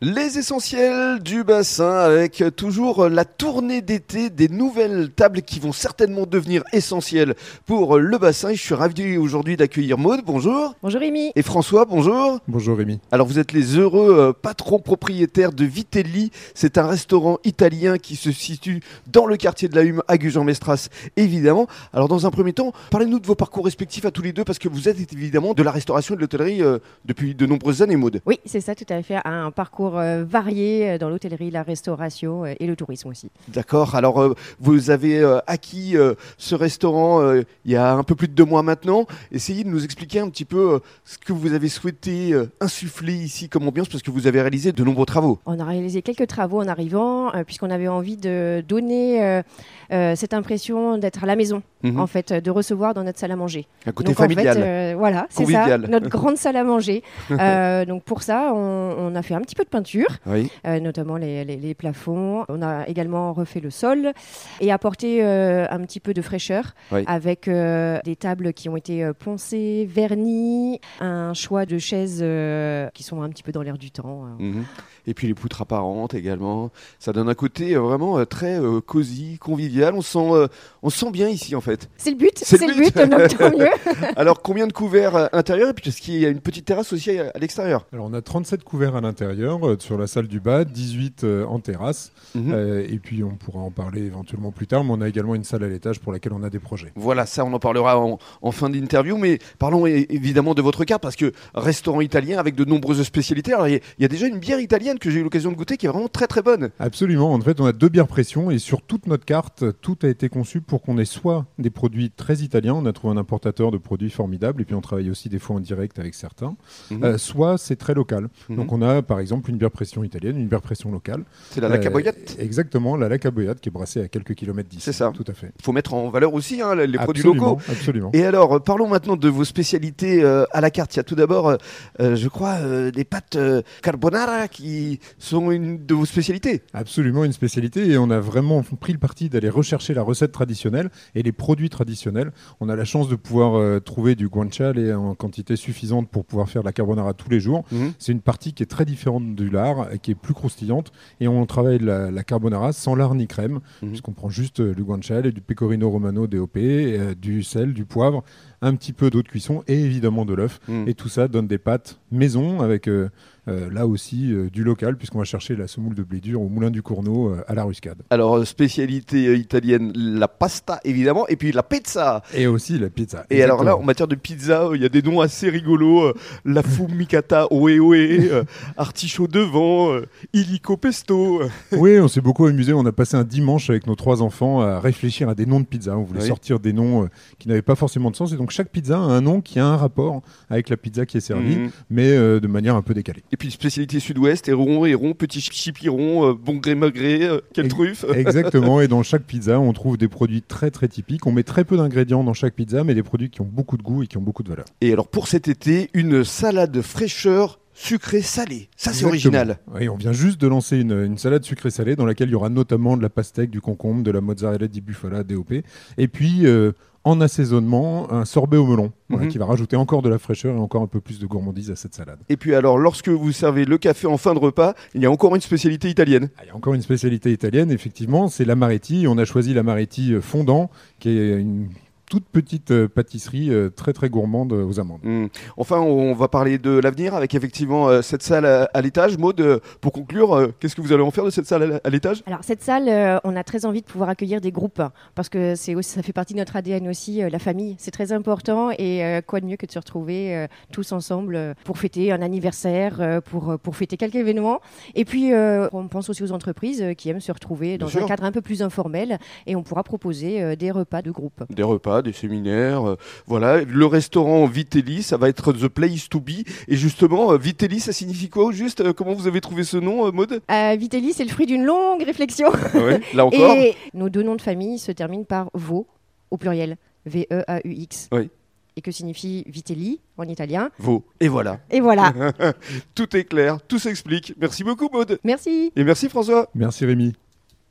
[0.00, 6.24] Les essentiels du bassin avec toujours la tournée d'été des nouvelles tables qui vont certainement
[6.24, 7.34] devenir essentielles
[7.66, 8.50] pour le bassin.
[8.50, 10.76] Et je suis ravi aujourd'hui d'accueillir Maude, bonjour.
[10.84, 11.32] Bonjour Rémi.
[11.34, 12.38] Et François, bonjour.
[12.46, 13.00] Bonjour Rémi.
[13.10, 16.30] Alors vous êtes les heureux euh, patrons propriétaires de Vitelli.
[16.54, 20.90] C'est un restaurant italien qui se situe dans le quartier de la Hume à Gujan-Mestras,
[21.16, 21.66] évidemment.
[21.92, 24.60] Alors dans un premier temps, parlez-nous de vos parcours respectifs à tous les deux parce
[24.60, 27.96] que vous êtes évidemment de la restauration et de l'hôtellerie euh, depuis de nombreuses années,
[27.96, 28.20] Maude.
[28.26, 29.16] Oui, c'est ça, tout à fait.
[29.24, 33.30] Un parcours euh, varié euh, dans l'hôtellerie, la restauration euh, et le tourisme aussi.
[33.48, 33.94] D'accord.
[33.94, 35.96] Alors, vous avez acquis
[36.36, 39.06] ce restaurant il y a un peu plus de deux mois maintenant.
[39.32, 43.66] Essayez de nous expliquer un petit peu ce que vous avez souhaité insuffler ici comme
[43.66, 45.38] ambiance, parce que vous avez réalisé de nombreux travaux.
[45.46, 49.42] On a réalisé quelques travaux en arrivant, puisqu'on avait envie de donner
[49.90, 52.00] cette impression d'être à la maison, Mhm.
[52.00, 53.66] en fait, de recevoir dans notre salle à manger.
[53.86, 54.56] Un côté Donc, en familial.
[54.56, 57.02] fait, voilà, c'est ça, notre grande salle à manger.
[57.30, 60.08] Euh, donc pour ça, on, on a fait un petit peu de peinture.
[60.26, 60.50] Oui.
[60.66, 62.44] euh, notamment les, les- les plafonds.
[62.48, 64.12] On a également refait le sol
[64.60, 67.04] et apporté euh, un petit peu de fraîcheur Oui.
[67.06, 72.88] avec euh, des tables qui ont été euh, poncées, vernies, un choix de chaises euh,
[72.94, 74.24] qui sont un petit peu dans l'air du temps.
[74.40, 74.42] euh.
[74.44, 74.64] Mhm.
[75.06, 76.70] Et puis les poutres apparentes également.
[76.98, 79.94] Ça donne un côté euh, vraiment euh, très euh, cosy, convivial.
[79.94, 80.48] On se sent, euh,
[80.82, 81.88] on se sent bien ici en fait.
[81.96, 83.08] C'est le but, C'est le le but, but.
[83.08, 83.68] donc tant mieux.
[84.16, 85.70] Alors combien de couverts intérieurs?
[85.70, 87.86] Et puis est-ce qu'il y a une petite terrasse aussi à, à l'extérieur?
[87.92, 91.44] Alors on a 37 couverts à l'intérieur euh, sur la salle du bas, 18 euh,
[91.46, 92.12] en terrasse.
[92.34, 92.50] Mhm.
[92.52, 95.44] Euh, et puis on pourra en parler éventuellement plus tard, mais on a également une
[95.44, 96.92] salle à l'étage pour laquelle on a des projets.
[96.96, 101.02] Voilà, ça on en parlera en, en fin d'interview, mais parlons évidemment de votre carte,
[101.02, 103.52] parce que restaurant italien avec de nombreuses spécialités.
[103.52, 105.50] Alors il y, a- il y a déjà une bière italienne que j'ai eu l'occasion
[105.50, 106.70] de goûter qui est vraiment très très bonne.
[106.78, 107.32] Absolument.
[107.32, 110.28] En fait, on a deux bières pression et sur toute notre carte, tout a été
[110.28, 113.78] conçu pour qu'on ait soit des produits très italiens, on a trouvé un importateur de
[113.78, 116.56] produits formidables, et puis on travaille aussi des fois en direct avec certains,
[116.90, 117.04] Mhm.
[117.04, 118.28] euh, soit c'est très local.
[118.48, 118.56] Mhm.
[118.56, 121.24] Donc on a par exemple une bière pression italienne, une bière pression locale.
[121.50, 122.12] C'est la Laca Euh.
[122.38, 124.82] Exactement, la Laca Boyette qui est brassée à quelques kilomètres d'ici.
[124.82, 125.12] C'est ça.
[125.14, 125.52] Tout à fait.
[125.58, 127.58] Il faut mettre en valeur aussi hein, les produits locaux.
[127.68, 128.10] Absolument.
[128.12, 130.94] Et alors, euh, parlons maintenant de vos spécialités euh, à la carte.
[130.94, 131.56] Il y a tout d'abord,
[132.00, 133.38] euh, je crois, euh, des pâtes
[133.82, 136.62] carbonara qui sont une de vos spécialités.
[136.72, 140.90] Absolument une spécialité et on a vraiment pris le parti d'aller rechercher la recette traditionnelle
[141.14, 142.32] et les produits traditionnels.
[142.60, 146.62] On a la chance de pouvoir trouver du guanciale en quantité suffisante pour pouvoir faire
[146.62, 147.64] de la carbonara tous les jours.
[147.72, 147.92] Mhm.
[147.98, 151.44] C'est une partie qui est très différente du lard, qui est plus croustillante et on
[151.46, 153.88] travaille la, la carbonara sans lard ni crème Mhm.
[153.90, 157.84] puisqu'on prend juste euh, du guanciale et du pecorino romano DOP, euh, du sel, du
[157.84, 158.24] poivre,
[158.62, 160.60] un petit peu d'eau de cuisson et évidemment de l'œuf.
[160.68, 160.88] Mhm.
[160.88, 163.08] Et tout ça donne des pâtes maison avec euh,
[163.48, 166.48] euh, là aussi euh, du local puisqu'on va chercher la semoule de blé dur au
[166.48, 168.02] moulin du Cournot à la Ruscade.
[168.10, 172.22] Alors, spécialité italienne, la pasta évidemment, et puis la pizza.
[172.34, 173.24] Et aussi la pizza.
[173.30, 176.12] Et alors là, en matière de pizza, il y a des noms assez rigolos.
[176.44, 178.44] la fumicata oe oe,
[178.76, 179.98] artichaut devant,
[180.32, 181.42] illico pesto.
[181.72, 182.72] Oui, on s'est beaucoup amusé.
[182.72, 185.66] On a passé un dimanche avec nos trois enfants à réfléchir à des noms de
[185.66, 185.96] pizza.
[185.96, 186.28] On voulait Oui.
[186.28, 187.08] sortir des noms
[187.38, 188.32] qui n'avaient pas forcément de sens.
[188.32, 191.16] Et donc chaque pizza a un nom qui a un rapport avec la pizza qui
[191.16, 191.70] est servie, Mhm.
[191.90, 193.22] mais euh, de manière un peu décalée.
[193.32, 198.04] Et puis spécialité sud-ouest, héron, héron, petit chipiron, euh, bon gré magré, euh, quelle truffe.
[198.14, 198.80] Exactement.
[198.80, 201.26] Et dans chaque pizza, on trouve des produits très très typiques.
[201.26, 203.82] On met très peu d'ingrédients dans chaque pizza, mais des produits qui ont beaucoup de
[203.82, 204.66] goût et qui ont beaucoup de valeur.
[204.80, 208.68] Et alors pour cet été, une salade fraîcheur sucrée salée.
[208.76, 209.58] Ça c'est original.
[209.74, 212.34] Oui, on vient juste de lancer une, une salade sucrée salée dans laquelle il y
[212.34, 215.52] aura notamment de la pastèque, du concombre, de la mozzarella di bufala DOP,
[215.96, 216.72] et puis euh,
[217.04, 219.30] en assaisonnement un sorbet au melon, voilà, Mhm.
[219.30, 221.76] qui va rajouter encore de la fraîcheur et encore un peu plus de gourmandise à
[221.76, 222.18] cette salade.
[222.28, 225.10] Et puis alors lorsque vous servez le café en fin de repas, il y a
[225.10, 226.28] encore une spécialité italienne.
[226.36, 229.06] Ah, Il y a encore une spécialité italienne, effectivement, c'est l'amaretti.
[229.08, 230.68] On a choisi l'amaretti euh, fondant,
[230.98, 231.68] qui est une
[232.08, 235.00] toute petite euh, pâtisserie euh, très très gourmande euh, aux amandes.
[235.02, 235.26] Hmm.
[235.56, 239.18] Enfin, on va parler de l'avenir avec effectivement euh, cette salle à, à l'étage.
[239.18, 241.86] Maud, euh, pour conclure, euh, qu'est-ce que vous allez en faire de cette salle à,
[241.86, 242.22] à l'étage?
[242.26, 244.82] Alors cette salle, euh, on a très envie de pouvoir accueillir des groupes
[245.14, 247.76] parce que c'est ça fait partie de notre ADN aussi, euh, la famille.
[247.78, 251.36] C'est très important et euh, quoi de mieux que de se retrouver euh, tous ensemble
[251.36, 254.60] euh, pour fêter un anniversaire, euh, pour, pour fêter quelque événement.
[254.94, 257.96] Et puis euh, on pense aussi aux entreprises euh, qui aiment se retrouver dans Bien
[257.96, 258.08] un sûr.
[258.08, 261.44] cadre un peu plus informel et on pourra proposer euh, des repas de groupe.
[261.50, 262.96] Des repas, des séminaires, euh,
[263.26, 263.62] voilà.
[263.62, 266.44] Le restaurant Vitelli, ça va être the place to be.
[266.68, 269.76] Et justement, euh, Vitelli, ça signifie quoi au juste Euh, Comment vous avez trouvé ce
[269.76, 272.48] nom, euh, Maud Euh, Vitelli, c'est le fruit d'une longue réflexion.
[272.52, 273.52] Ah ouais, Là encore?
[273.52, 275.86] Et nos deux noms de famille se terminent par Vaux
[276.30, 278.08] au pluriel, V-E-A-U-X.
[278.12, 278.28] Oui.
[278.76, 280.70] Et que signifie Vitelli en italien?
[280.78, 281.04] Vaux.
[281.20, 281.58] Et voilà.
[281.70, 282.12] Et voilà.
[282.94, 284.34] tout est clair, tout s'explique.
[284.40, 285.18] Merci beaucoup, Maud.
[285.24, 285.72] Merci.
[285.74, 286.48] Et merci, François.
[286.54, 287.12] Merci Rémi.